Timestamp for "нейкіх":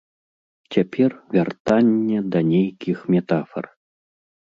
2.51-2.97